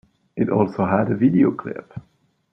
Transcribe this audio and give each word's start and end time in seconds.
It 0.35 0.49
also 0.49 0.87
had 0.87 1.11
a 1.11 1.15
video 1.15 1.51
clip. 1.51 1.93